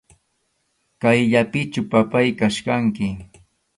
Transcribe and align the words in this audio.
Kayllapichu, 0.99 1.81
papáy, 1.91 2.29
kachkanki. 2.39 3.07